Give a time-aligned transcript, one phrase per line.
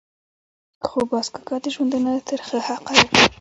[0.85, 3.09] خو باز کاکا د ژوندانه ترخه حقایق.